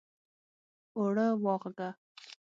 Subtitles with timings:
[0.97, 1.89] اوړه واغږه!